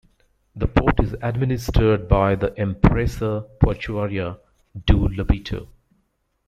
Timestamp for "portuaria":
3.61-4.39